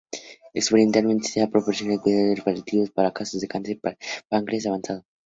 [0.55, 5.05] Experimentalmente, se han proporcionado cuidados paliativos para casos de cáncer de páncreas avanzado.